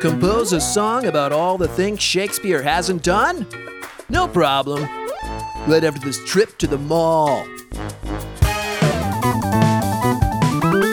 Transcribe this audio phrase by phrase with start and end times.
[0.00, 3.46] Compose a song about all the things Shakespeare hasn't done?
[4.08, 4.82] No problem.
[5.66, 7.46] Right after this trip to the mall.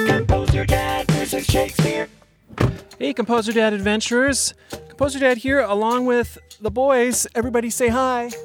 [0.08, 2.08] Composer Dad versus Shakespeare.
[3.00, 4.54] Hey, Composer Dad adventurers.
[4.90, 7.26] Composer Dad here, along with the boys.
[7.34, 8.30] Everybody say hi.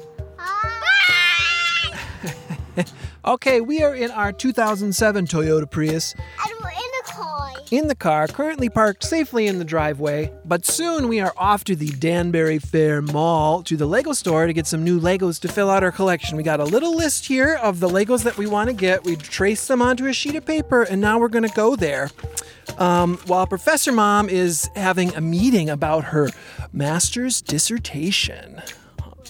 [3.25, 6.13] Okay, we are in our 2007 Toyota Prius
[7.71, 10.31] in the car, currently parked safely in the driveway.
[10.45, 14.53] But soon we are off to the Danbury Fair Mall to the Lego store to
[14.53, 16.37] get some new Legos to fill out our collection.
[16.37, 19.03] We got a little list here of the Legos that we want to get.
[19.03, 22.09] We traced them onto a sheet of paper, and now we're going to go there.
[22.77, 26.29] Um, while Professor Mom is having a meeting about her
[26.73, 28.61] master's dissertation.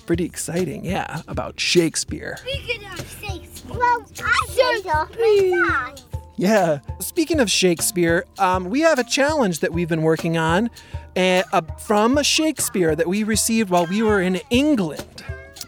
[0.05, 2.37] Pretty exciting, yeah, about Shakespeare.
[2.37, 3.77] Speaking of Shakespeare.
[3.77, 4.45] Well, I
[4.83, 6.01] side.
[6.37, 6.79] Yeah.
[6.99, 10.69] Speaking of Shakespeare, um, we have a challenge that we've been working on
[11.15, 15.23] uh, uh, from Shakespeare that we received while we were in England.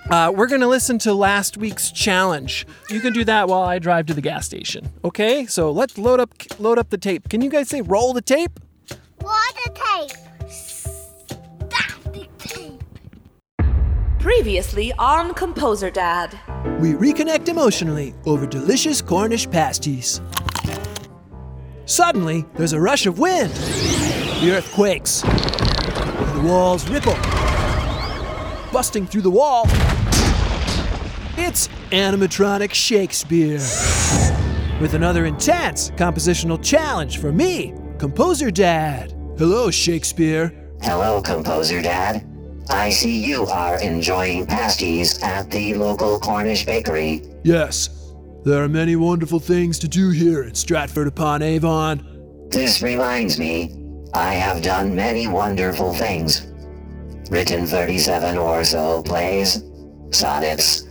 [0.09, 2.65] Uh, we're going to listen to last week's challenge.
[2.89, 4.89] You can do that while I drive to the gas station.
[5.03, 5.45] Okay?
[5.45, 7.29] So let's load up load up the tape.
[7.29, 8.59] Can you guys say roll the tape?
[9.21, 10.49] Water tape.
[10.49, 12.83] Static tape.
[14.19, 16.39] Previously on Composer Dad.
[16.79, 20.21] We reconnect emotionally over delicious Cornish pasties.
[21.87, 23.49] Suddenly, there's a rush of wind.
[23.53, 25.21] The earth quakes.
[25.21, 27.15] The walls ripple.
[28.73, 29.63] Busting through the wall,
[31.37, 33.61] it's animatronic Shakespeare.
[34.81, 39.13] With another intense compositional challenge for me, Composer Dad.
[39.37, 40.53] Hello, Shakespeare.
[40.81, 42.27] Hello, Composer Dad.
[42.69, 47.23] I see you are enjoying pasties at the local Cornish bakery.
[47.43, 47.96] Yes,
[48.43, 52.47] there are many wonderful things to do here in Stratford upon Avon.
[52.49, 53.75] This reminds me,
[54.13, 56.47] I have done many wonderful things.
[57.29, 59.63] Written 37 or so plays,
[60.11, 60.87] sonnets,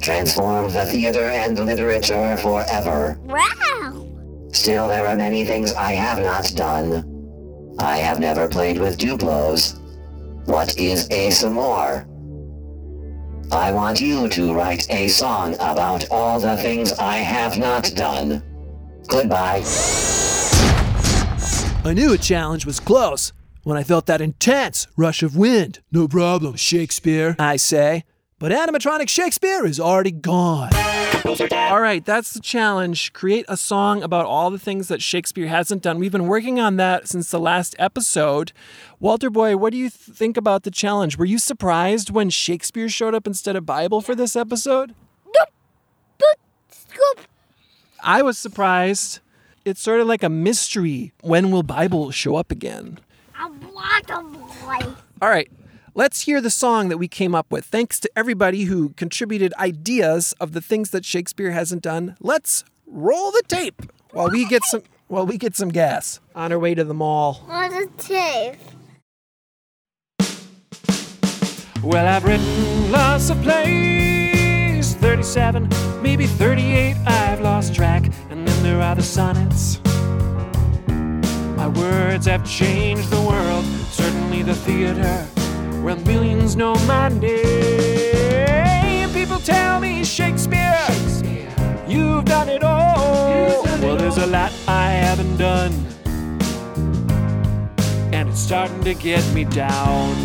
[0.00, 3.18] transformed the theater and literature forever.
[3.24, 4.06] Wow.
[4.52, 7.74] Still, there are many things I have not done.
[7.78, 9.78] I have never played with Duplos.
[10.46, 12.06] What is a s'more?
[13.52, 18.44] I want you to write a song about all the things I have not done.
[19.08, 19.64] Goodbye.
[21.84, 23.32] I knew a challenge was close
[23.64, 25.80] when I felt that intense rush of wind.
[25.90, 28.04] No problem, Shakespeare, I say.
[28.40, 30.70] But animatronic Shakespeare is already gone.
[31.52, 33.12] All right, that's the challenge.
[33.12, 35.98] Create a song about all the things that Shakespeare hasn't done.
[35.98, 38.52] We've been working on that since the last episode.
[38.98, 41.18] Walter Boy, what do you th- think about the challenge?
[41.18, 44.94] Were you surprised when Shakespeare showed up instead of Bible for this episode?
[46.70, 47.26] Scoop.
[48.02, 49.20] I was surprised.
[49.66, 51.12] It's sort of like a mystery.
[51.20, 53.00] When will Bible show up again?
[53.38, 54.94] A boy.
[55.20, 55.50] All right,
[55.94, 57.64] let's hear the song that we came up with.
[57.64, 62.16] Thanks to everybody who contributed ideas of the things that Shakespeare hasn't done.
[62.20, 66.58] Let's roll the tape while we get some while we get some gas on our
[66.58, 67.44] way to the mall.
[67.48, 68.56] Water tape.
[71.82, 75.68] Well, I've written lots of plays, 37,
[76.02, 78.04] maybe 38, I've lost track.
[78.28, 79.80] And then there are the sonnets.
[81.56, 85.26] My words have changed the world, certainly the theater,
[85.82, 89.10] where millions know my name.
[89.12, 90.78] People tell me, Shakespeare,
[91.86, 93.62] you've done it all.
[93.82, 95.72] well, there's a lot I haven't done,
[98.12, 100.16] and it's starting to get me down.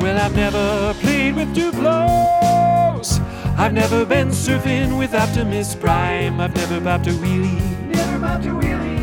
[0.00, 3.20] Well, I've never played with Duplos.
[3.58, 6.40] I've never been surfing with Optimus Prime.
[6.40, 7.60] I've never bopped a wheelie.
[7.88, 8.95] Never bopped a wheelie.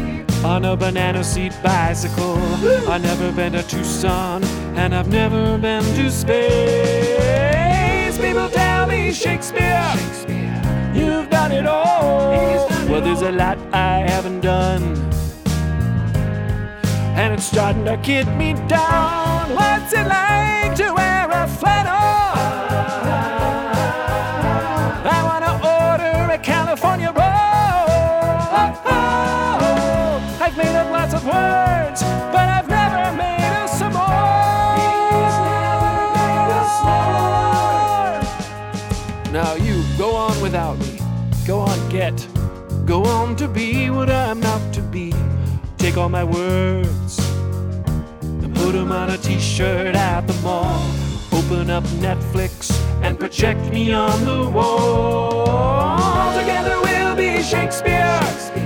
[0.43, 2.37] On a banana seat bicycle.
[2.89, 4.43] I've never been to Tucson.
[4.75, 8.17] And I've never been to space.
[8.17, 10.61] People tell me, Shakespeare, Shakespeare.
[10.93, 12.67] you've done it all.
[12.89, 15.13] well, there's a lot I haven't done
[17.15, 19.53] and it's starting to get me down.
[19.55, 20.75] What's it like
[30.63, 32.01] made up lots of words,
[32.33, 34.23] but I've never made a s'more.
[39.31, 40.99] Now you go on without me.
[41.45, 42.27] Go on, get.
[42.85, 45.13] Go on to be what I'm not to be.
[45.77, 47.19] Take all my words
[48.21, 50.81] and put them on a t shirt at the mall.
[51.31, 52.71] Open up Netflix
[53.01, 56.39] and project me on the wall.
[56.39, 56.82] Together
[57.15, 58.19] we'll be Shakespeare,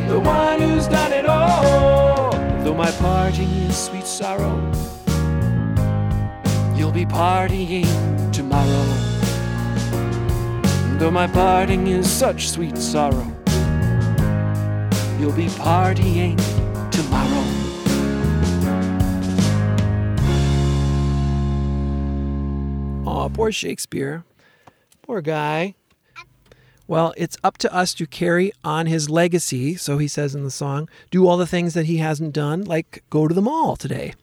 [0.07, 2.31] the one who's done it all.
[2.63, 4.55] Though my parting is sweet sorrow,
[6.75, 8.85] you'll be partying tomorrow.
[10.97, 13.27] Though my parting is such sweet sorrow,
[15.19, 16.37] you'll be partying
[16.91, 17.43] tomorrow.
[23.05, 24.23] Aw, poor Shakespeare.
[25.01, 25.75] Poor guy.
[26.87, 30.51] Well, it's up to us to carry on his legacy, so he says in the
[30.51, 34.13] song, do all the things that he hasn't done, like go to the mall today.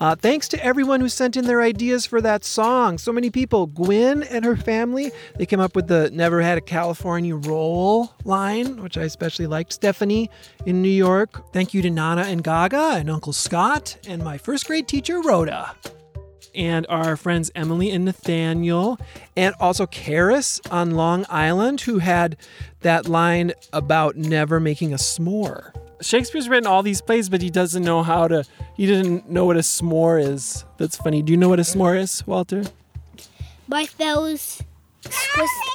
[0.00, 2.98] Uh, thanks to everyone who sent in their ideas for that song.
[2.98, 3.66] So many people.
[3.68, 8.82] Gwen and her family, they came up with the Never Had a California Roll line,
[8.82, 9.72] which I especially liked.
[9.72, 10.28] Stephanie
[10.66, 11.52] in New York.
[11.52, 15.72] Thank you to Nana and Gaga and Uncle Scott and my first grade teacher, Rhoda
[16.54, 18.98] and our friends Emily and Nathaniel,
[19.36, 22.36] and also Karis on Long Island, who had
[22.80, 25.72] that line about never making a s'more.
[26.00, 28.44] Shakespeare's written all these plays, but he doesn't know how to,
[28.76, 30.64] he didn't know what a s'more is.
[30.76, 31.22] That's funny.
[31.22, 32.64] Do you know what a s'more is, Walter?
[33.68, 34.62] Marshmallows
[35.02, 35.72] squished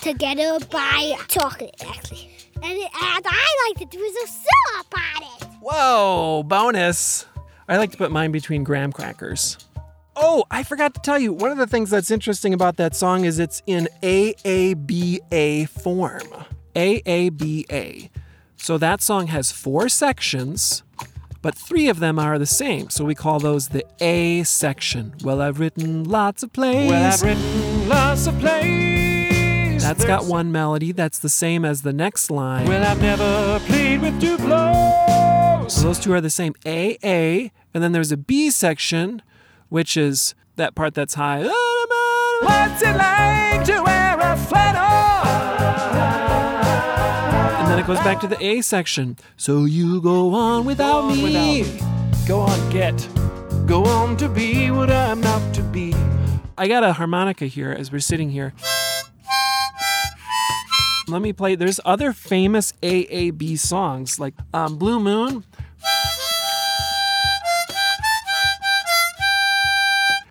[0.00, 2.30] together by chocolate, actually.
[2.62, 5.48] And, it, and I like to drizzle syrup on it.
[5.60, 7.26] Whoa, bonus.
[7.68, 9.58] I like to put mine between graham crackers.
[10.16, 13.24] Oh, I forgot to tell you, one of the things that's interesting about that song
[13.24, 16.22] is it's in AABA form.
[16.74, 18.10] AABA.
[18.56, 20.82] So that song has four sections,
[21.42, 22.88] but three of them are the same.
[22.88, 25.14] So we call those the A section.
[25.22, 26.90] Well, I've written lots of plays.
[26.90, 29.82] Well, I've written lots of plays.
[29.82, 32.66] That's got one melody that's the same as the next line.
[32.66, 35.70] Well, I've never played with Duplos.
[35.70, 39.22] So those two are the same A, A, and then there's a B section,
[39.68, 41.42] which is that part that's high.
[41.42, 44.82] What's it like to wear a flannel?
[47.58, 49.16] And then it goes back to the A section.
[49.36, 51.62] So you go on without on me.
[51.62, 53.08] without Go on, get.
[53.66, 55.94] Go on to be what I'm not to be.
[56.56, 58.52] I got a harmonica here as we're sitting here.
[61.08, 61.54] Let me play.
[61.54, 65.44] There's other famous AAB songs like um, Blue Moon.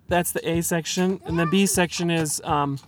[0.08, 2.78] That's the A section, and the B section is um,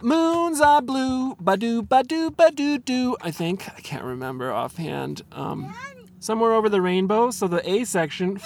[0.00, 3.16] Moons are blue, ba-doo, ba do ba-doo, doo.
[3.20, 5.22] I think I can't remember offhand.
[5.30, 5.72] Um,
[6.18, 7.30] somewhere over the rainbow.
[7.30, 8.40] So the A section.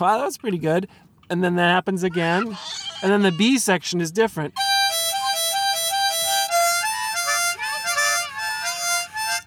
[0.00, 0.88] Wow, that's pretty good.
[1.30, 2.56] And then that happens again.
[3.02, 4.54] And then the B section is different.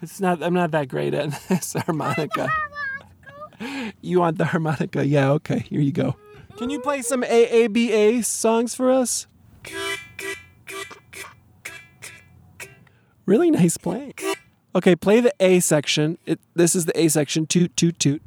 [0.01, 2.49] It's not I'm not that great at this harmonica.
[4.01, 5.05] You want the harmonica?
[5.05, 6.15] Yeah, okay, here you go.
[6.57, 9.27] Can you play some AABA songs for us?
[13.25, 14.13] Really nice playing.
[14.75, 16.17] Okay, play the A section.
[16.25, 17.45] It, this is the A section.
[17.45, 18.21] Toot, toot, toot.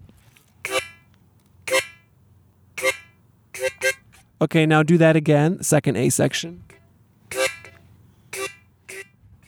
[4.40, 5.62] Okay, now do that again.
[5.62, 6.64] Second A section.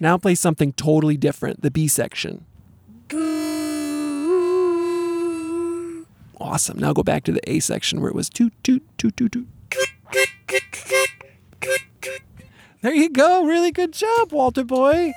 [0.01, 1.63] Now play something totally different.
[1.63, 2.45] The B section.
[6.39, 6.79] Awesome.
[6.79, 9.49] Now go back to the A section where it was toot, toot, toot, toot, toot.
[12.83, 13.45] There you go.
[13.47, 15.13] Really good job, Walter boy.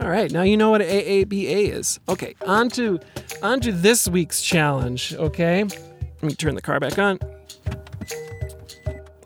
[0.00, 2.00] All right, now you know what AABA is.
[2.08, 2.98] Okay, on to,
[3.42, 5.64] on to this week's challenge, okay?
[5.64, 7.18] Let me turn the car back on.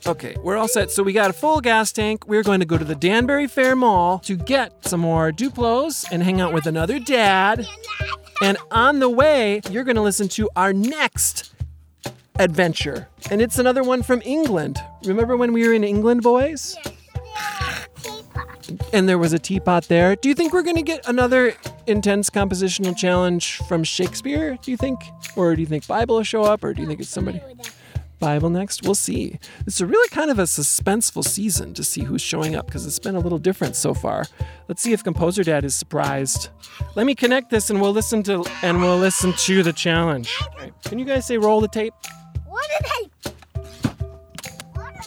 [0.07, 0.91] Okay, we're all set.
[0.91, 2.27] So we got a full gas tank.
[2.27, 6.23] We're going to go to the Danbury Fair Mall to get some more Duplos and
[6.23, 7.67] hang out with another dad.
[8.43, 11.55] And on the way, you're going to listen to our next
[12.39, 13.09] adventure.
[13.31, 14.79] And it's another one from England.
[15.05, 16.77] Remember when we were in England, boys?
[18.93, 20.17] And there was a teapot there.
[20.17, 21.55] Do you think we're going to get another
[21.87, 24.59] intense compositional challenge from Shakespeare?
[24.63, 25.01] Do you think?
[25.37, 26.65] Or do you think Bible will show up?
[26.65, 27.41] Or do you think it's somebody?
[28.19, 28.83] Bible next?
[28.83, 29.39] We'll see.
[29.67, 32.99] It's a really kind of a suspenseful season to see who's showing up because it's
[32.99, 34.25] been a little different so far.
[34.69, 36.49] Let's see if Composer Dad is surprised.
[36.95, 40.35] Let me connect this and we'll listen to and we'll listen to the challenge.
[40.55, 40.73] Okay.
[40.85, 41.95] Can you guys say roll the tape?
[42.47, 43.33] What are they?
[44.73, 45.03] What are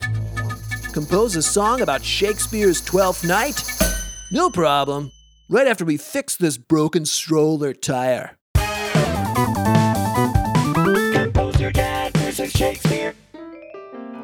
[0.00, 0.92] they?
[0.92, 3.60] Compose a song about Shakespeare's Twelfth Night?
[4.32, 5.10] No problem.
[5.48, 8.36] Right after we fix this broken stroller tire.
[12.56, 13.14] Shakespeare.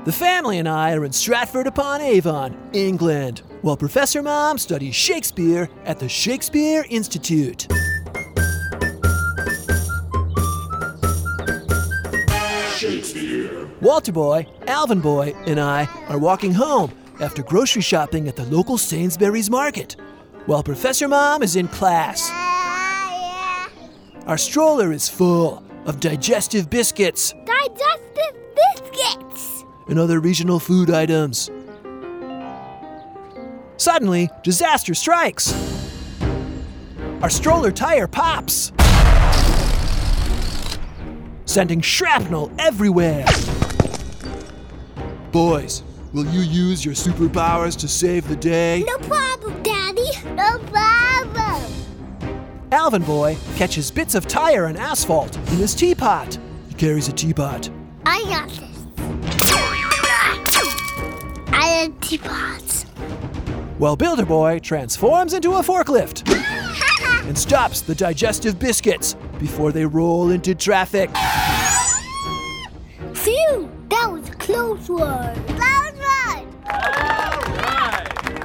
[0.07, 5.69] The family and I are in Stratford upon Avon, England, while Professor Mom studies Shakespeare
[5.85, 7.67] at the Shakespeare Institute.
[12.79, 13.69] Shakespeare.
[13.83, 18.79] Walter Boy, Alvin Boy, and I are walking home after grocery shopping at the local
[18.79, 19.97] Sainsbury's market,
[20.47, 22.31] while Professor Mom is in class.
[22.33, 23.69] Ah,
[24.27, 27.92] Our stroller is full of digestive biscuits Digestive
[28.77, 29.65] biscuits.
[29.89, 31.51] and other regional food items.
[33.77, 35.53] Suddenly, disaster strikes.
[37.23, 38.73] Our stroller tire pops,
[41.45, 43.25] sending shrapnel everywhere.
[45.31, 48.85] Boys, will you use your superpowers to save the day?
[48.87, 50.11] No problem, Daddy.
[50.35, 51.63] No problem.
[52.73, 56.39] Alvin Boy catches bits of tire and asphalt in his teapot.
[56.69, 57.69] He carries a teapot.
[58.05, 58.87] I got this.
[61.53, 62.85] I had teapots.
[63.79, 66.29] While Builder Boy transforms into a forklift
[67.29, 71.11] and stops the digestive biscuits before they roll into traffic.
[73.15, 75.35] Phew, that was a close one.
[75.47, 76.53] Close one.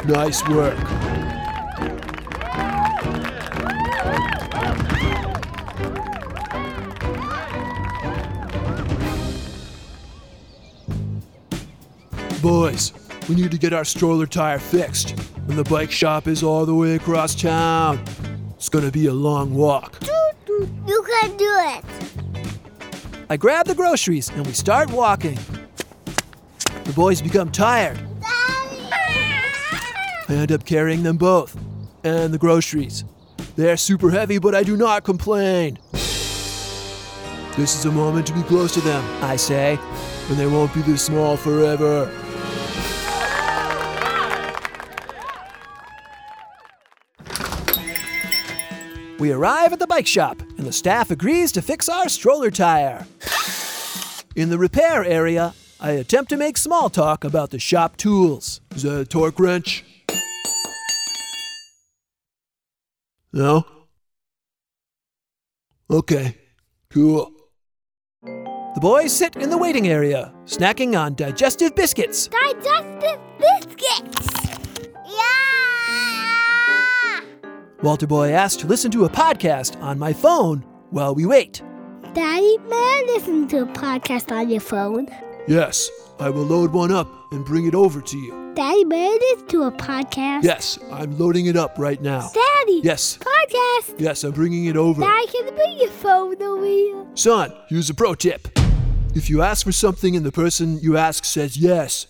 [0.08, 1.07] Nice work.
[12.67, 12.91] Boys,
[13.29, 15.12] we need to get our stroller tire fixed,
[15.47, 18.03] and the bike shop is all the way across town.
[18.57, 19.97] It's gonna be a long walk.
[20.86, 21.86] You can do it.
[23.29, 25.39] I grab the groceries and we start walking.
[26.83, 27.97] The boys become tired.
[28.21, 31.57] I end up carrying them both
[32.03, 33.05] and the groceries.
[33.55, 35.79] They're super heavy, but I do not complain.
[35.93, 39.79] This is a moment to be close to them, I say,
[40.27, 42.12] and they won't be this small forever.
[49.19, 53.07] We arrive at the bike shop, and the staff agrees to fix our stroller tire.
[54.36, 58.62] In the repair area, I attempt to make small talk about the shop tools.
[58.75, 59.83] Is that a torque wrench?
[63.33, 63.65] No?
[65.89, 66.38] Okay,
[66.91, 67.31] cool.
[68.24, 72.27] The boys sit in the waiting area, snacking on digestive biscuits.
[72.27, 74.26] Digestive biscuits.
[77.84, 81.62] Walter Boy asked to listen to a podcast on my phone while we wait.
[82.13, 85.07] Daddy, may I listen to a podcast on your phone?
[85.48, 88.51] Yes, I will load one up and bring it over to you.
[88.55, 90.43] Daddy, may I listen to a podcast?
[90.43, 92.29] Yes, I'm loading it up right now.
[92.34, 92.81] Daddy.
[92.84, 94.00] Yes, Podcast.
[94.00, 95.01] yes, I'm bringing it over.
[95.01, 97.05] Daddy, can I bring your phone over here?
[97.13, 98.48] Son, here's a pro tip.
[99.13, 102.07] If you ask for something and the person you ask says yes,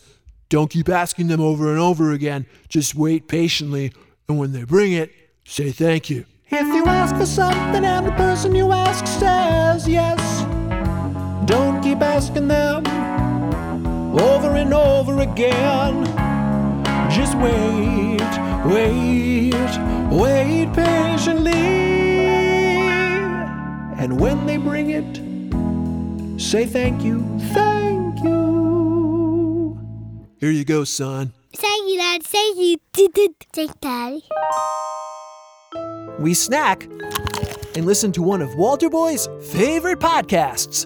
[0.47, 2.45] don't keep asking them over and over again.
[2.69, 3.91] Just wait patiently,
[4.29, 5.11] and when they bring it,
[5.47, 6.25] say thank you.
[6.49, 10.41] If you ask for something and the person you ask says yes,
[11.45, 12.85] don't keep asking them
[14.19, 16.05] over and over again.
[17.09, 18.19] Just wait,
[18.65, 19.53] wait,
[20.11, 21.53] wait patiently.
[23.99, 27.23] And when they bring it, say thank you,
[27.53, 29.79] thank you.
[30.39, 31.33] Here you go, son.
[31.55, 32.21] Thank you, Dad.
[32.21, 32.77] Thank you.
[33.51, 34.23] Thanks, Daddy.
[36.19, 36.83] We snack
[37.75, 40.85] and listen to one of Walter Boy's favorite podcasts,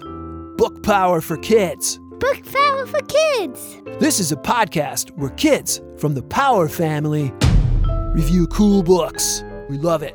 [0.58, 1.98] Book Power for Kids.
[2.18, 3.78] Book Power for Kids.
[3.98, 7.32] This is a podcast where kids from the Power family
[8.14, 9.42] review cool books.
[9.70, 10.14] We love it.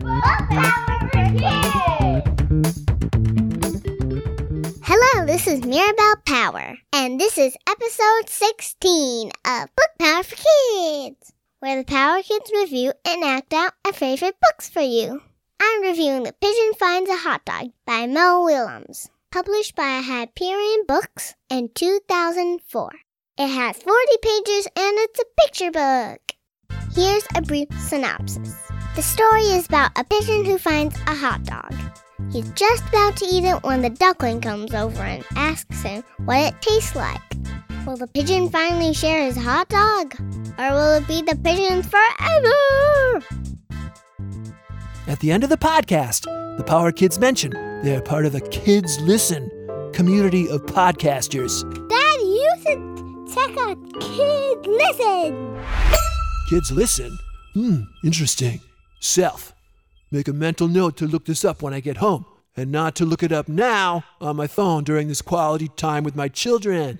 [0.00, 2.22] Book Power Review.
[4.82, 11.32] Hello, this is Mirabelle Power, and this is episode 16 of Book Power for Kids,
[11.60, 15.22] where the Power Kids review and act out our favorite books for you.
[15.60, 21.34] I'm reviewing The Pigeon Finds a Hot Dog by Mo Willems, published by Hyperion Books
[21.48, 22.90] in 2004.
[23.38, 26.20] It has 40 pages and it's a picture book.
[26.94, 28.54] Here's a brief synopsis.
[28.94, 31.74] The story is about a pigeon who finds a hot dog.
[32.32, 36.38] He's just about to eat it when the duckling comes over and asks him what
[36.38, 37.20] it tastes like.
[37.86, 40.16] Will the pigeon finally share his hot dog?
[40.58, 43.24] Or will it be the pigeon's forever?
[45.06, 46.24] At the end of the podcast,
[46.56, 47.52] the Power Kids mention
[47.84, 49.48] they are part of the Kids Listen
[49.92, 51.62] community of podcasters.
[51.88, 55.64] Daddy, you should check out Kids Listen.
[56.50, 57.16] Kids Listen?
[57.54, 58.60] Hmm, interesting.
[58.98, 59.54] Self.
[60.10, 62.26] Make a mental note to look this up when I get home,
[62.56, 66.16] and not to look it up now on my phone during this quality time with
[66.16, 66.98] my children.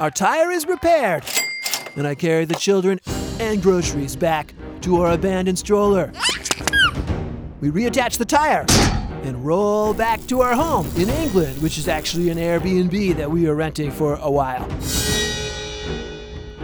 [0.00, 1.24] Our tire is repaired,
[1.94, 3.00] and I carry the children
[3.38, 6.10] and groceries back to our abandoned stroller.
[7.60, 8.64] We reattach the tire
[9.24, 13.46] and roll back to our home in England, which is actually an Airbnb that we
[13.46, 14.66] are renting for a while.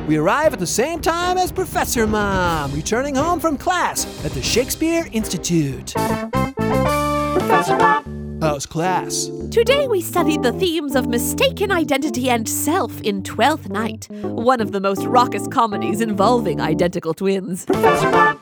[0.09, 4.41] We arrive at the same time as Professor Mom, returning home from class at the
[4.41, 5.93] Shakespeare Institute.
[5.93, 8.26] Professor Mom!
[8.41, 9.31] How's class?
[9.51, 14.73] Today we studied the themes of mistaken identity and self in Twelfth Night, one of
[14.73, 17.65] the most raucous comedies involving identical twins.
[17.65, 18.39] Professor.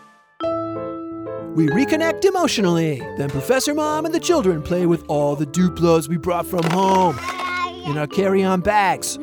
[1.54, 2.98] We reconnect emotionally.
[3.18, 7.16] Then Professor Mom and the children play with all the Duplos we brought from home
[7.86, 9.16] in our carry on bags.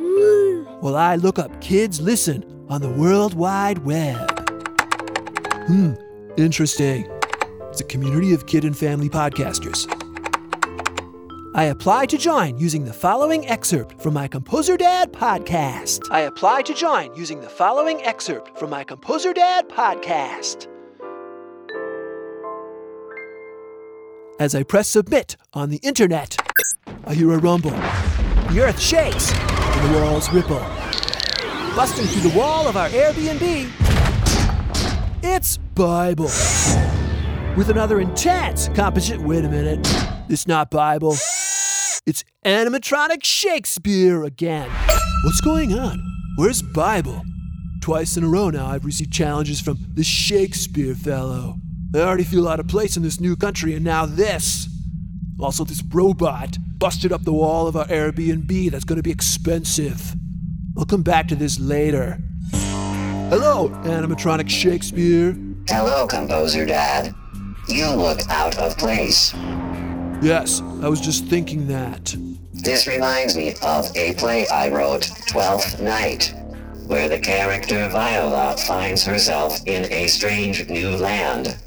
[0.79, 4.39] While I look up Kids Listen on the World Wide Web.
[5.67, 5.93] Hmm,
[6.37, 7.11] interesting.
[7.69, 10.00] It's a community of kid and family podcasters.
[11.53, 16.09] I apply to join using the following excerpt from my Composer Dad podcast.
[16.09, 20.67] I apply to join using the following excerpt from my Composer Dad podcast.
[24.39, 26.37] As I press submit on the internet,
[27.03, 27.71] I hear a rumble.
[27.71, 30.61] The earth shakes and the walls ripple.
[31.75, 33.69] Busting through the wall of our Airbnb,
[35.21, 36.31] it's Bible.
[37.57, 39.27] With another intense composition.
[39.27, 39.85] Wait a minute.
[40.29, 41.17] It's not Bible.
[42.07, 44.71] It's animatronic Shakespeare again.
[45.23, 46.01] What's going on?
[46.35, 47.21] Where's Bible?
[47.79, 51.57] Twice in a row now, I've received challenges from the Shakespeare fellow.
[51.93, 54.67] I already feel out of place in this new country, and now this.
[55.39, 58.71] Also, this robot busted up the wall of our Airbnb.
[58.71, 60.15] That's to be expensive.
[60.75, 62.17] I'll come back to this later.
[63.29, 65.37] Hello, animatronic Shakespeare.
[65.69, 67.13] Hello, Composer Dad.
[67.67, 69.35] You look out of place.
[70.21, 72.15] Yes, I was just thinking that.
[72.53, 76.35] This reminds me of a play I wrote, Twelfth Night,
[76.85, 81.57] where the character Viola finds herself in a strange new land.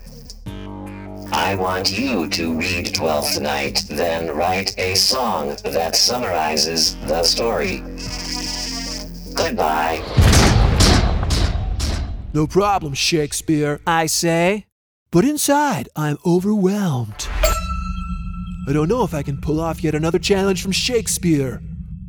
[1.33, 7.83] I want you to read Twelfth Night, then write a song that summarizes the story.
[9.35, 10.01] Goodbye.
[12.33, 14.67] No problem, Shakespeare, I say.
[15.11, 17.27] But inside, I'm overwhelmed.
[18.67, 21.61] I don't know if I can pull off yet another challenge from Shakespeare.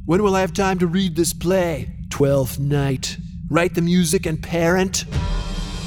[0.06, 1.92] When will I have time to read this play?
[2.10, 3.18] Twelfth Night.
[3.50, 5.04] Write the music and parent?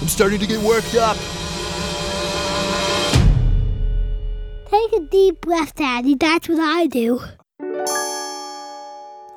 [0.00, 1.16] I'm starting to get worked up.
[4.66, 6.14] Take a deep breath, Daddy.
[6.14, 7.20] That's what I do.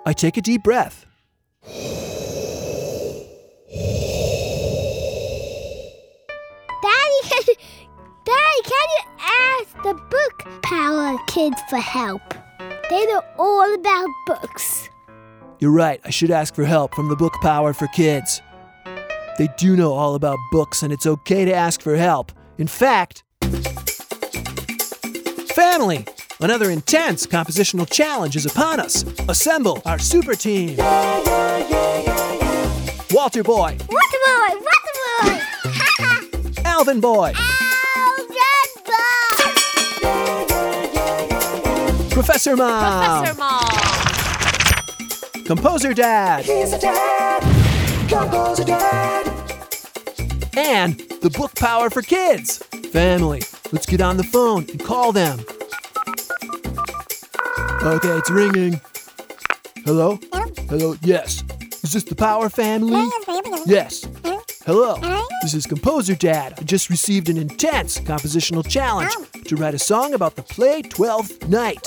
[0.05, 1.05] I take a deep breath.
[6.81, 7.55] Daddy, can you,
[8.25, 9.10] Daddy, can you
[9.59, 12.21] ask the book power kids for help?
[12.89, 14.89] They know all about books.
[15.59, 18.41] You're right, I should ask for help from the Book Power for Kids.
[19.37, 22.31] They do know all about books, and it's okay to ask for help.
[22.57, 23.23] In fact,
[25.53, 26.05] family!
[26.41, 29.03] Another intense compositional challenge is upon us.
[29.29, 30.69] Assemble our super team.
[30.77, 31.23] Yeah,
[31.69, 36.61] yeah, yeah, Walter Boy, Walter boy, Walter boy.
[36.65, 37.60] Alvin Boy, ah.
[42.23, 43.67] Professor Mom, Professor Mom!
[45.43, 46.45] Composer Dad,
[50.55, 52.57] and the Book Power for Kids.
[52.91, 55.39] Family, let's get on the phone and call them.
[57.81, 58.79] Okay, it's ringing.
[59.83, 60.19] Hello?
[60.69, 61.43] Hello, yes.
[61.83, 63.03] Is this the Power family?
[63.65, 64.07] Yes.
[64.67, 65.25] Hello.
[65.41, 66.53] This is Composer Dad.
[66.59, 69.25] I just received an intense compositional challenge oh.
[69.45, 71.79] to write a song about the play Twelfth Night.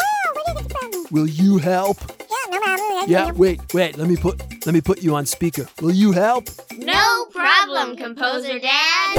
[1.15, 1.99] Will you help?
[2.19, 3.09] Yeah, no problem.
[3.09, 3.97] Yeah, wait, wait.
[3.97, 5.69] Let me put let me put you on speaker.
[5.81, 6.49] Will you help?
[6.77, 9.15] No problem, Composer Dad.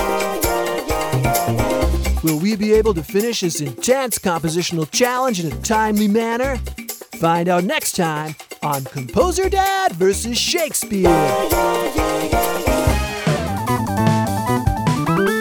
[2.21, 6.58] Will we be able to finish this intense compositional challenge in a timely manner?
[7.21, 11.08] Find out next time on Composer Dad versus Shakespeare.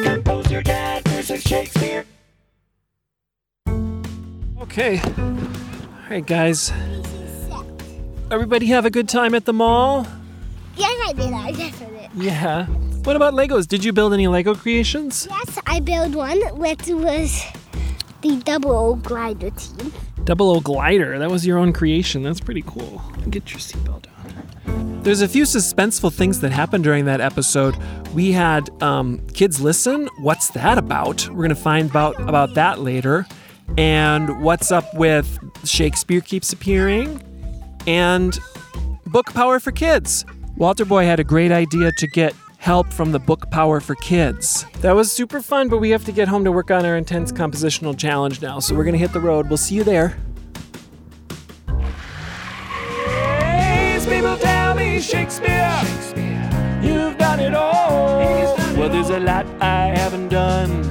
[0.04, 2.06] Composer Dad versus Shakespeare.
[4.60, 5.02] Okay.
[6.04, 6.70] All right, guys.
[8.30, 10.06] Everybody have a good time at the mall?
[10.76, 11.32] Yes, I did.
[11.32, 11.72] I did.
[12.14, 12.66] Yeah.
[13.04, 13.66] What about Legos?
[13.66, 15.26] Did you build any Lego creations?
[15.30, 17.42] Yes, I built one, which was
[18.20, 19.94] the double O glider team.
[20.24, 21.18] Double O glider.
[21.18, 22.22] That was your own creation.
[22.22, 23.00] That's pretty cool.
[23.30, 24.04] Get your seatbelt
[24.66, 25.02] on.
[25.04, 27.76] There's a few suspenseful things that happened during that episode.
[28.12, 30.08] We had um, kids listen.
[30.18, 31.26] What's that about?
[31.30, 33.26] We're gonna find about about that later.
[33.77, 37.22] And what's up with Shakespeare keeps appearing,
[37.87, 38.38] and
[39.07, 40.24] book power for kids.
[40.57, 44.64] Walter Boy had a great idea to get help from the book Power for Kids.
[44.81, 47.31] That was super fun, but we have to get home to work on our intense
[47.31, 48.59] compositional challenge now.
[48.61, 49.48] So we're going to hit the road.
[49.48, 50.16] We'll see you there.
[54.07, 55.83] people tell me Shakespeare,
[56.83, 58.18] you've done it all.
[58.77, 60.83] Well, there's a lot I haven't done,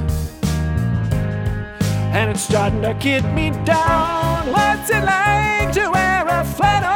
[2.14, 4.52] and it's starting to get me down.
[4.52, 6.92] What's it like to wear a flannel?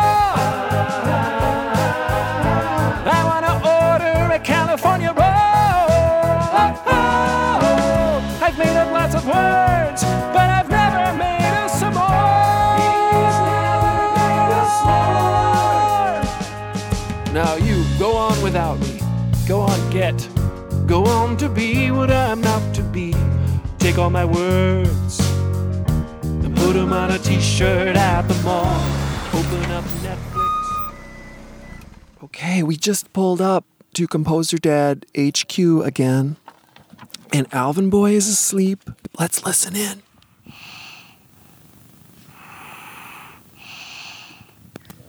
[3.17, 5.25] I wanna order a California roll.
[8.39, 10.03] I've made up lots of words,
[10.35, 12.13] but I've never made a s'more.
[17.33, 19.01] Now you go on without me.
[19.47, 20.29] Go on, get.
[20.85, 23.15] Go on to be what I'm not to be.
[23.79, 25.06] Take all my words
[26.67, 28.65] put them on a t-shirt at the mall.
[29.33, 30.93] Open up Netflix.
[32.21, 36.35] Okay, we just pulled up to Composer Dad HQ again.
[37.31, 38.83] And Alvin Boy is asleep.
[39.17, 40.03] Let's listen in.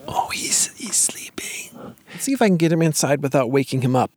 [0.07, 1.97] Oh, he's he's sleeping.
[2.12, 4.12] Let's see if I can get him inside without waking him up.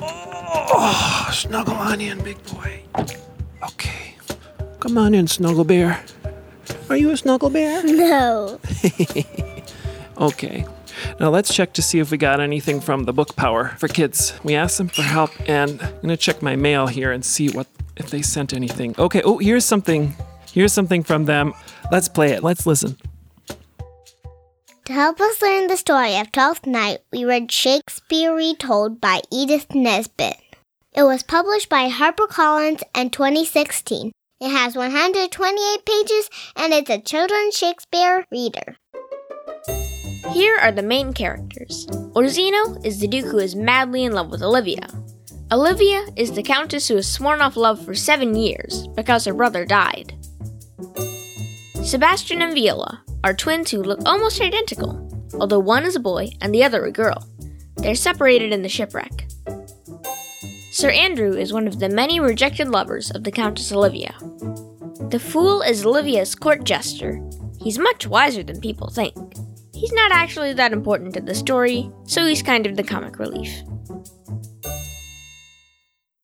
[0.00, 2.84] Oh, snuggle on in, big boy.
[3.60, 4.14] Okay.
[4.78, 6.04] Come on in, Snuggle Bear.
[6.90, 7.82] Are you a Snuggle Bear?
[7.86, 8.60] No.
[10.18, 10.66] Okay.
[11.18, 14.34] Now let's check to see if we got anything from the book Power for Kids.
[14.44, 17.66] We asked them for help, and I'm gonna check my mail here and see what
[17.96, 18.94] if they sent anything.
[18.98, 19.22] Okay.
[19.24, 20.14] Oh, here's something.
[20.52, 21.54] Here's something from them.
[21.90, 22.42] Let's play it.
[22.42, 22.98] Let's listen.
[24.84, 29.74] To help us learn the story of Twelfth Night, we read Shakespeare Retold by Edith
[29.74, 30.36] Nesbit.
[30.92, 34.12] It was published by HarperCollins in 2016.
[34.42, 38.78] It has 128 pages and it's a children's Shakespeare reader.
[40.32, 41.86] Here are the main characters.
[42.16, 44.88] Orsino is the Duke who is madly in love with Olivia.
[45.52, 49.66] Olivia is the Countess who has sworn off love for seven years because her brother
[49.66, 50.14] died.
[51.84, 55.06] Sebastian and Viola are twins who look almost identical,
[55.38, 57.28] although one is a boy and the other a girl.
[57.76, 59.29] They're separated in the shipwreck.
[60.80, 64.14] Sir Andrew is one of the many rejected lovers of the Countess Olivia.
[65.10, 67.20] The Fool is Olivia's court jester.
[67.60, 69.14] He's much wiser than people think.
[69.74, 73.50] He's not actually that important to the story, so he's kind of the comic relief.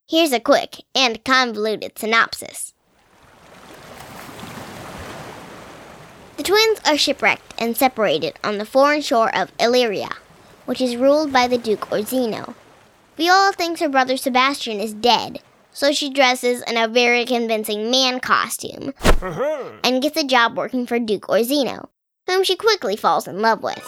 [0.09, 2.73] Here's a quick and convoluted synopsis.
[6.38, 10.16] The twins are shipwrecked and separated on the foreign shore of Illyria,
[10.64, 12.55] which is ruled by the Duke Orsino.
[13.16, 15.40] Viola thinks her brother Sebastian is dead,
[15.72, 19.72] so she dresses in a very convincing man costume uh-huh.
[19.83, 21.88] and gets a job working for Duke Orsino,
[22.26, 23.83] whom she quickly falls in love with.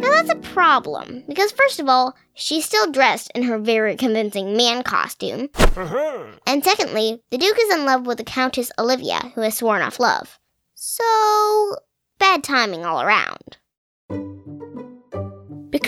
[0.00, 4.56] Now that's a problem, because first of all, she's still dressed in her very convincing
[4.56, 5.50] man costume.
[5.56, 6.24] Uh-huh.
[6.46, 10.00] And secondly, the Duke is in love with the Countess Olivia, who has sworn off
[10.00, 10.40] love.
[10.74, 11.76] So,
[12.18, 13.58] bad timing all around.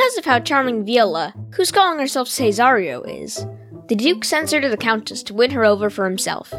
[0.00, 3.44] Because of how charming Viola, who's calling herself Cesario, is,
[3.88, 6.54] the Duke sends her to the Countess to win her over for himself.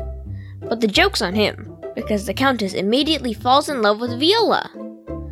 [0.60, 4.70] But the joke's on him, because the Countess immediately falls in love with Viola.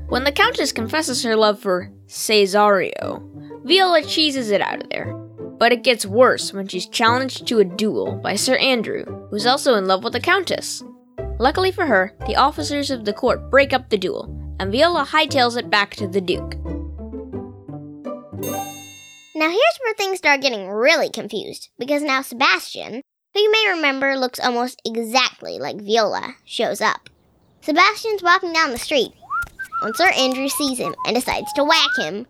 [0.08, 3.22] When the Countess confesses her love for Cesario,
[3.63, 5.13] Viola cheeses it out of there.
[5.60, 9.76] But it gets worse when she's challenged to a duel by Sir Andrew, who's also
[9.76, 10.84] in love with the Countess.
[11.38, 15.58] Luckily for her, the officers of the court break up the duel, and Viola hightails
[15.58, 16.59] it back to the Duke.
[19.39, 23.02] Now here's where things start getting really confused, because now Sebastian,
[23.34, 27.10] who you may remember looks almost exactly like Viola, shows up.
[27.62, 29.13] Sebastian's walking down the street
[29.82, 32.28] when Sir Andrew sees him and decides to whack him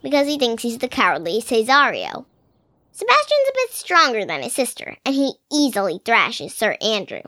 [0.00, 2.24] because he thinks he's the cowardly Cesario.
[2.92, 7.22] Sebastian's a bit stronger than his sister, and he easily thrashes Sir Andrew.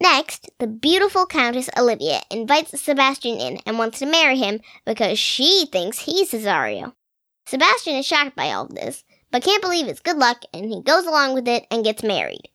[0.00, 5.68] Next, the beautiful Countess Olivia invites Sebastian in and wants to marry him because she
[5.70, 6.94] thinks he's Cesario.
[7.48, 10.82] Sebastian is shocked by all of this, but can't believe it's good luck, and he
[10.82, 12.50] goes along with it and gets married.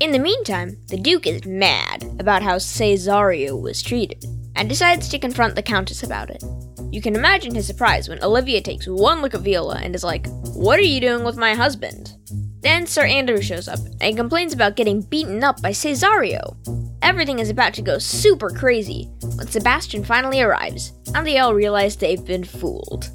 [0.00, 5.18] In the meantime, the Duke is mad about how Cesario was treated and decides to
[5.18, 6.44] confront the Countess about it.
[6.90, 10.26] You can imagine his surprise when Olivia takes one look at Viola and is like,
[10.54, 12.12] What are you doing with my husband?
[12.60, 16.54] Then Sir Andrew shows up and complains about getting beaten up by Cesario.
[17.04, 21.96] Everything is about to go super crazy when Sebastian finally arrives, and they all realize
[21.96, 23.10] they've been fooled.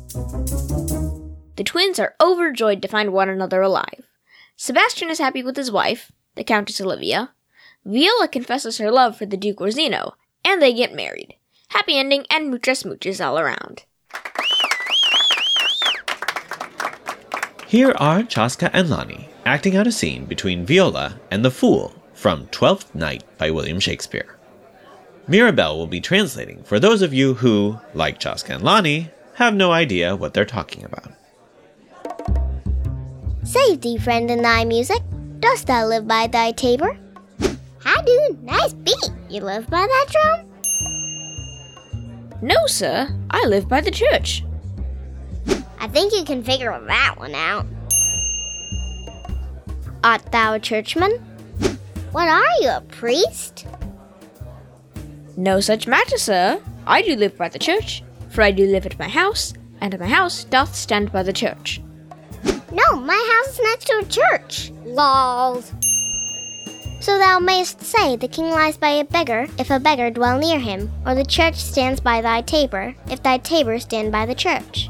[1.56, 4.08] The twins are overjoyed to find one another alive.
[4.56, 7.32] Sebastian is happy with his wife, the Countess Olivia.
[7.84, 10.14] Viola confesses her love for the Duke Orsino,
[10.46, 11.34] and they get married.
[11.70, 13.86] Happy ending and muchas smooches all around.
[17.66, 22.48] Here are Chaska and Lonnie acting out a scene between Viola and the Fool from
[22.48, 24.36] Twelfth Night by William Shakespeare.
[25.30, 29.72] Mirabelle will be translating for those of you who, like Chaska and Lonnie, have no
[29.72, 31.14] idea what they're talking about.
[33.46, 35.02] Safety, friend in thy music.
[35.40, 36.98] Dost thou live by thy tabor?
[37.86, 38.38] I do?
[38.42, 39.12] Nice beat.
[39.30, 40.46] You live by that drum?
[42.42, 43.08] No, sir.
[43.32, 44.44] I live by the church.
[45.80, 47.66] I think you can figure that one out.
[50.04, 51.29] Art thou a churchman?
[52.12, 53.68] What are you, a priest?
[55.38, 56.60] No such matter, sir.
[56.88, 60.08] I do live by the church, for I do live at my house, and my
[60.08, 61.82] house doth stand by the church.
[62.72, 64.72] No, my house is next to a church.
[64.86, 65.72] Lols.
[67.02, 70.60] So thou mayst say the king lies by a beggar, if a beggar dwell near
[70.60, 74.90] him, or the church stands by thy tabor, if thy tabor stand by the church.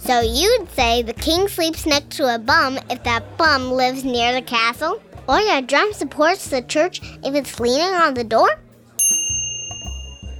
[0.00, 4.34] So you'd say the king sleeps next to a bum if that bum lives near
[4.34, 5.00] the castle?
[5.28, 8.48] Oh, or your drum supports the church if it's leaning on the door?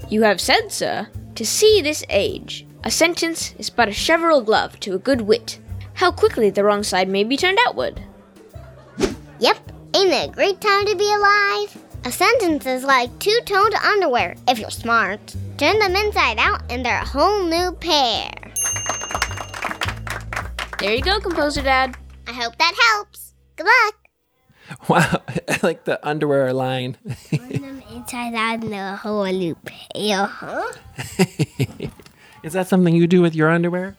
[0.09, 4.79] You have said, sir, to see this age, a sentence is but a cheverel glove
[4.81, 5.59] to a good wit.
[5.95, 8.03] How quickly the wrong side may be turned outward.
[9.38, 9.59] Yep,
[9.95, 11.77] ain't it a great time to be alive?
[12.05, 15.21] A sentence is like two toned underwear, if you're smart.
[15.57, 18.31] Turn them inside out and they're a whole new pair.
[20.79, 21.97] There you go, Composer Dad.
[22.27, 23.35] I hope that helps.
[23.55, 24.02] Good luck.
[24.89, 25.23] Wow,
[25.63, 26.97] like the underwear line.
[27.31, 30.73] Turn them inside out and they're a whole new pair, huh?
[32.43, 33.97] Is that something you do with your underwear?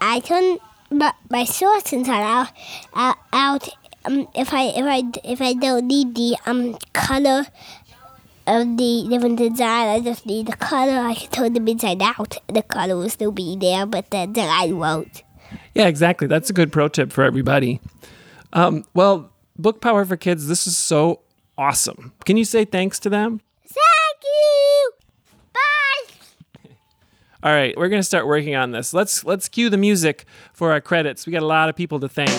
[0.00, 0.58] I turn
[0.90, 2.48] my, my shorts inside out,
[2.94, 3.68] out, out
[4.04, 7.46] um, if I if I if I don't need the um color
[8.46, 11.08] of the different design, I just need the color.
[11.08, 12.36] I can turn them inside out.
[12.48, 15.22] The color will still be there, but the design won't.
[15.74, 16.26] Yeah, exactly.
[16.26, 17.80] That's a good pro tip for everybody.
[18.52, 21.20] Um, well, Book Power for Kids, this is so
[21.56, 22.12] awesome.
[22.24, 23.40] Can you say thanks to them?
[23.62, 24.92] Thank you.
[25.52, 26.70] Bye.
[27.44, 28.92] All right, we're gonna start working on this.
[28.92, 31.24] Let's let's cue the music for our credits.
[31.24, 32.30] We got a lot of people to thank.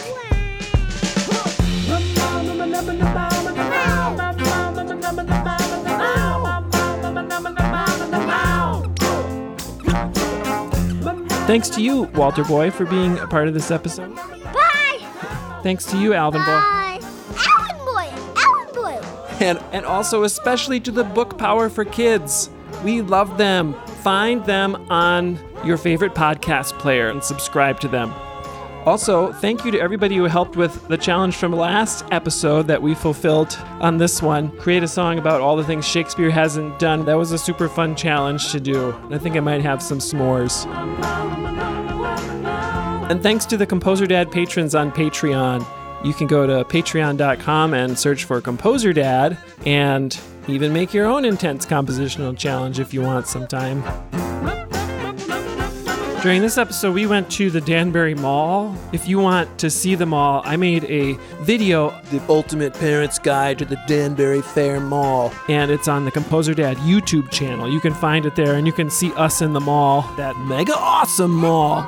[11.47, 14.15] Thanks to you, Walter Boy, for being a part of this episode.
[14.15, 15.60] Bye.
[15.62, 16.47] Thanks to you, Alvin Boy.
[16.47, 16.51] Bye.
[16.51, 16.65] Alan Boyle.
[16.65, 16.85] Alan Boyle.
[19.39, 22.50] And, and also especially to the Book Power for Kids.
[22.84, 23.74] We love them.
[24.04, 28.13] Find them on your favorite podcast player and subscribe to them.
[28.86, 32.93] Also, thank you to everybody who helped with the challenge from last episode that we
[32.93, 34.56] fulfilled on this one.
[34.58, 37.04] Create a song about all the things Shakespeare hasn't done.
[37.04, 38.95] That was a super fun challenge to do.
[39.10, 40.67] I think I might have some s'mores.
[43.10, 45.65] And thanks to the Composer Dad patrons on Patreon.
[46.06, 51.26] You can go to patreon.com and search for Composer Dad and even make your own
[51.26, 53.84] intense compositional challenge if you want sometime.
[56.22, 58.76] During this episode, we went to the Danbury Mall.
[58.94, 63.58] If you want to see the mall, I made a video, The Ultimate Parent's Guide
[63.60, 67.72] to the Danbury Fair Mall, and it's on the Composer Dad YouTube channel.
[67.72, 70.76] You can find it there and you can see us in the mall, that mega
[70.76, 71.84] awesome mall.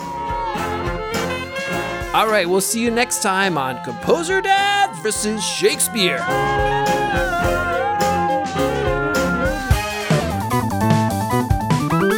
[2.18, 6.18] All right, we'll see you next time on Composer Dad versus Shakespeare.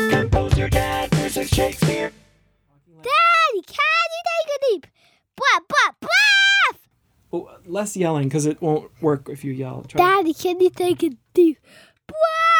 [0.09, 2.13] Composer Dad versus Shakespeare.
[3.01, 4.87] Daddy, can you take a deep?
[5.35, 6.79] Blah, blah, blah.
[7.33, 9.83] Oh, less yelling because it won't work if you yell.
[9.85, 9.99] Try.
[9.99, 11.57] Daddy, can you take a deep?
[12.07, 12.58] Blah.